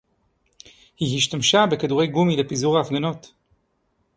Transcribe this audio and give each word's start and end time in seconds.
היא 0.97 1.17
השתמשה 1.17 1.65
בכדורי 1.71 2.07
גומי 2.07 2.37
לפיזור 2.37 2.77
ההפגנות 2.77 3.31